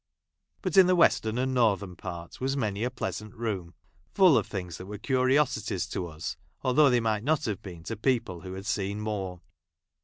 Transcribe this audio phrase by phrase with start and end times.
[0.63, 3.75] But in the western and northern part was many a pleasant room;
[4.09, 7.95] full of things that were curiosities to us, though they might not have been to
[7.95, 9.41] people who had seen more.